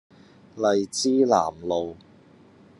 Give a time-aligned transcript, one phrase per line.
[0.55, 1.95] 荔枝南路